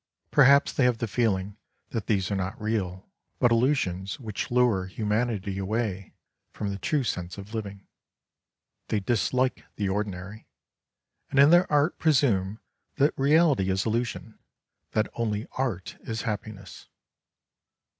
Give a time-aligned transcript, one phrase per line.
[0.31, 1.57] Perhaps they have the feeling
[1.91, 3.07] that these are not real,
[3.37, 6.15] but illusions which lure humanity away
[6.53, 7.85] from the true sense of living.
[8.87, 10.47] They dislike the ordinary,
[11.29, 12.59] and in their art presume
[12.95, 14.39] that reality is illusion,
[14.93, 16.87] that only art is happiness.